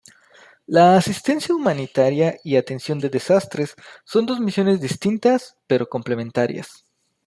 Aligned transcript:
La 0.65 0.95
asistencia 0.97 1.53
Humanitaria 1.53 2.35
y 2.43 2.55
Atención 2.55 2.97
de 2.97 3.11
Desastres 3.11 3.75
son 4.03 4.25
dos 4.25 4.39
misiones 4.39 4.81
distintas 4.81 5.57
pero 5.67 5.89
complementarias. 5.89 6.85